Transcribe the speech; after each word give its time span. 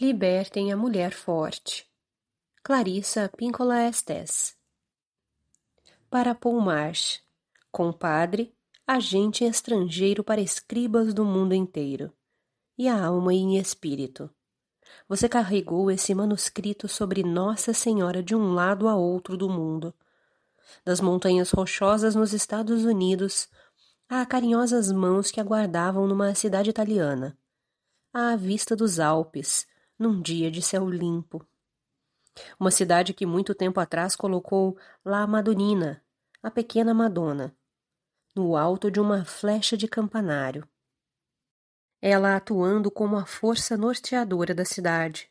Libertem 0.00 0.70
a 0.70 0.76
mulher 0.76 1.12
forte. 1.12 1.84
Clarissa 2.62 3.28
Píncola 3.36 3.82
Estes. 3.82 4.56
Para 6.08 6.36
Paul 6.36 6.60
Marsh, 6.60 7.18
compadre, 7.72 8.54
agente 8.86 9.42
estrangeiro 9.44 10.22
para 10.22 10.40
escribas 10.40 11.12
do 11.12 11.24
mundo 11.24 11.52
inteiro, 11.52 12.12
e 12.78 12.86
a 12.86 13.06
alma 13.06 13.34
em 13.34 13.58
espírito. 13.58 14.30
Você 15.08 15.28
carregou 15.28 15.90
esse 15.90 16.14
manuscrito 16.14 16.86
sobre 16.86 17.24
Nossa 17.24 17.72
Senhora 17.72 18.22
de 18.22 18.36
um 18.36 18.54
lado 18.54 18.86
a 18.86 18.94
outro 18.94 19.36
do 19.36 19.50
mundo. 19.50 19.92
Das 20.84 21.00
montanhas 21.00 21.50
rochosas 21.50 22.14
nos 22.14 22.32
Estados 22.32 22.84
Unidos 22.84 23.48
a 24.08 24.24
carinhosas 24.24 24.92
mãos 24.92 25.32
que 25.32 25.40
aguardavam 25.40 26.06
numa 26.06 26.36
cidade 26.36 26.70
italiana, 26.70 27.36
à 28.12 28.36
vista 28.36 28.76
dos 28.76 29.00
Alpes, 29.00 29.66
num 29.98 30.20
dia 30.20 30.50
de 30.50 30.62
céu 30.62 30.88
limpo. 30.88 31.46
Uma 32.58 32.70
cidade 32.70 33.12
que 33.12 33.26
muito 33.26 33.54
tempo 33.54 33.80
atrás 33.80 34.14
colocou 34.14 34.78
La 35.04 35.26
Madonina, 35.26 36.02
a 36.42 36.50
pequena 36.50 36.94
Madonna, 36.94 37.56
no 38.34 38.56
alto 38.56 38.90
de 38.90 39.00
uma 39.00 39.24
flecha 39.24 39.76
de 39.76 39.88
campanário. 39.88 40.68
Ela 42.00 42.36
atuando 42.36 42.90
como 42.90 43.16
a 43.16 43.26
força 43.26 43.76
norteadora 43.76 44.54
da 44.54 44.64
cidade. 44.64 45.28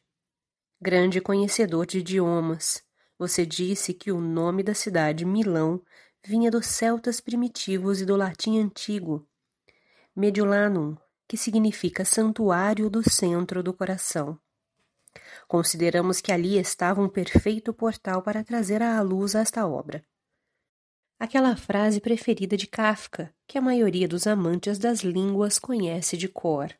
Grande 0.81 1.21
conhecedor 1.21 1.85
de 1.85 1.99
idiomas, 1.99 2.83
você 3.17 3.45
disse 3.45 3.93
que 3.93 4.11
o 4.11 4.19
nome 4.19 4.61
da 4.61 4.73
cidade, 4.73 5.23
Milão, 5.23 5.81
vinha 6.23 6.51
dos 6.51 6.65
celtas 6.65 7.21
primitivos 7.21 8.01
e 8.01 8.05
do 8.05 8.17
latim 8.17 8.59
antigo, 8.59 9.25
Mediolanum, 10.13 10.97
que 11.27 11.37
significa 11.37 12.03
santuário 12.03 12.89
do 12.89 13.07
centro 13.07 13.61
do 13.61 13.71
coração. 13.71 14.39
Consideramos 15.47 16.21
que 16.21 16.31
ali 16.31 16.57
estava 16.57 17.01
um 17.01 17.09
perfeito 17.09 17.73
portal 17.73 18.21
para 18.21 18.43
trazer 18.43 18.81
à 18.81 19.01
luz 19.01 19.35
esta 19.35 19.67
obra. 19.67 20.03
Aquela 21.19 21.55
frase 21.55 21.99
preferida 21.99 22.55
de 22.55 22.67
Kafka, 22.67 23.33
que 23.47 23.57
a 23.57 23.61
maioria 23.61 24.07
dos 24.07 24.27
amantes 24.27 24.77
das 24.77 24.99
línguas 24.99 25.57
conhece 25.57 26.15
de 26.15 26.27
cor. 26.27 26.71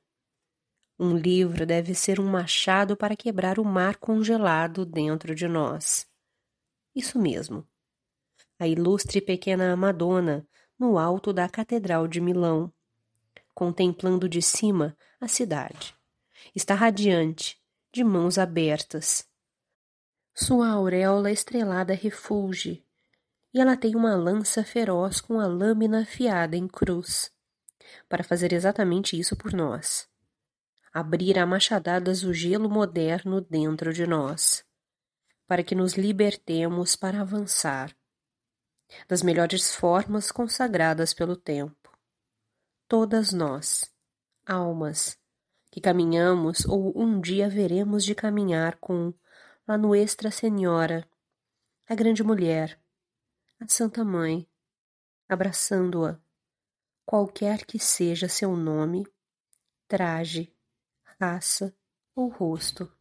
Um 1.00 1.16
livro 1.16 1.66
deve 1.66 1.94
ser 1.94 2.20
um 2.20 2.28
machado 2.28 2.96
para 2.96 3.16
quebrar 3.16 3.60
o 3.60 3.66
mar 3.66 3.98
congelado 3.98 4.86
dentro 4.86 5.34
de 5.34 5.48
nós. 5.48 6.08
Isso 6.96 7.20
mesmo. 7.20 7.68
A 8.60 8.68
ilustre 8.68 9.22
pequena 9.22 9.76
Madonna 9.76 10.48
no 10.80 10.98
alto 10.98 11.32
da 11.32 11.48
Catedral 11.50 12.08
de 12.08 12.20
Milão, 12.20 12.72
contemplando 13.54 14.30
de 14.30 14.42
cima 14.42 14.96
a 15.20 15.28
cidade. 15.28 15.96
Está 16.56 16.76
radiante, 16.76 17.57
de 17.92 18.04
mãos 18.04 18.38
abertas. 18.38 19.28
Sua 20.34 20.70
auréola 20.70 21.32
estrelada 21.32 21.94
refulge, 21.94 22.86
e 23.54 23.60
ela 23.60 23.76
tem 23.76 23.96
uma 23.96 24.16
lança 24.16 24.64
feroz 24.64 25.20
com 25.20 25.40
a 25.40 25.48
lâmina 25.48 26.02
afiada 26.02 26.56
em 26.56 26.68
cruz, 26.68 27.32
para 28.08 28.24
fazer 28.24 28.54
exatamente 28.54 29.18
isso 29.20 29.36
por 29.36 29.54
nós. 29.54 30.08
Abrir 30.94 31.40
a 31.40 31.46
machadadas 31.46 32.24
o 32.24 32.34
gelo 32.34 32.70
moderno 32.70 33.42
dentro 33.42 33.94
de 33.94 34.06
nós, 34.06 34.64
para 35.48 35.64
que 35.64 35.74
nos 35.74 35.94
libertemos 35.94 36.96
para 36.96 37.22
avançar, 37.22 37.96
das 39.08 39.22
melhores 39.22 39.74
formas 39.74 40.32
consagradas 40.32 41.14
pelo 41.14 41.36
tempo. 41.36 41.92
Todas 42.88 43.34
nós, 43.34 43.92
almas, 44.46 45.18
que 45.78 45.82
caminhamos 45.82 46.66
ou 46.66 46.92
um 47.00 47.22
dia 47.22 47.48
veremos 47.48 48.04
de 48.04 48.16
caminhar 48.16 48.78
com 48.80 49.14
a 49.68 49.78
Nuestra 49.78 50.32
Senhora, 50.32 51.08
a 51.88 51.94
grande 51.94 52.24
mulher, 52.24 52.82
a 53.60 53.68
Santa 53.68 54.04
Mãe, 54.04 54.50
abraçando-a, 55.30 56.20
qualquer 57.06 57.64
que 57.64 57.78
seja 57.78 58.28
seu 58.28 58.58
nome, 58.58 59.06
traje, 59.88 60.52
raça 61.20 61.72
ou 62.16 62.28
rosto. 62.28 62.92